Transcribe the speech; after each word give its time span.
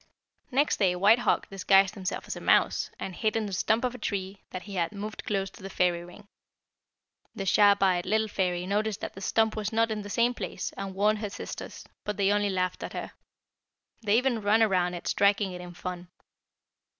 "Next 0.49 0.77
day 0.79 0.95
White 0.95 1.19
Hawk 1.19 1.47
disguised 1.51 1.93
himself 1.93 2.25
as 2.25 2.35
a 2.35 2.41
mouse, 2.41 2.89
and 2.99 3.13
hid 3.13 3.35
in 3.35 3.45
the 3.45 3.53
stump 3.53 3.83
of 3.83 3.93
a 3.93 3.99
tree 3.99 4.41
that 4.49 4.63
he 4.63 4.73
had 4.73 4.91
moved 4.93 5.23
close 5.25 5.51
to 5.51 5.61
the 5.61 5.69
fairy 5.69 6.03
ring. 6.03 6.27
The 7.35 7.45
sharp 7.45 7.83
eyed 7.83 8.07
little 8.07 8.27
fairy 8.27 8.65
noticed 8.65 8.99
that 9.01 9.13
the 9.13 9.21
stump 9.21 9.55
was 9.55 9.71
not 9.71 9.91
in 9.91 10.01
the 10.01 10.09
same 10.09 10.33
place, 10.33 10.73
and 10.75 10.95
warned 10.95 11.19
her 11.19 11.29
sisters, 11.29 11.83
but 12.03 12.17
they 12.17 12.31
only 12.31 12.49
laughed 12.49 12.81
at 12.81 12.93
her. 12.93 13.11
They 14.01 14.17
even 14.17 14.41
ran 14.41 14.63
around 14.63 14.95
it 14.95 15.07
striking 15.07 15.51
it 15.51 15.61
in 15.61 15.75
fun. 15.75 16.07